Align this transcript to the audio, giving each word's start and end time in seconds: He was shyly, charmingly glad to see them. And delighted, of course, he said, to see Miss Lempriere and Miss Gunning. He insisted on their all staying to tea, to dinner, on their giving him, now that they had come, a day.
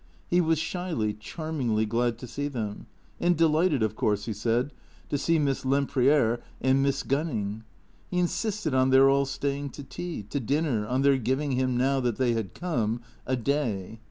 He 0.31 0.41
was 0.41 0.57
shyly, 0.57 1.13
charmingly 1.13 1.85
glad 1.85 2.17
to 2.17 2.27
see 2.27 2.47
them. 2.47 2.87
And 3.19 3.37
delighted, 3.37 3.83
of 3.83 3.95
course, 3.95 4.25
he 4.25 4.33
said, 4.33 4.73
to 5.09 5.17
see 5.19 5.37
Miss 5.37 5.63
Lempriere 5.63 6.39
and 6.59 6.81
Miss 6.81 7.03
Gunning. 7.03 7.63
He 8.09 8.17
insisted 8.17 8.73
on 8.73 8.89
their 8.89 9.11
all 9.11 9.27
staying 9.27 9.69
to 9.73 9.83
tea, 9.83 10.23
to 10.31 10.39
dinner, 10.39 10.87
on 10.87 11.03
their 11.03 11.17
giving 11.19 11.51
him, 11.51 11.77
now 11.77 11.99
that 11.99 12.15
they 12.15 12.33
had 12.33 12.55
come, 12.55 13.01
a 13.27 13.35
day. 13.35 13.99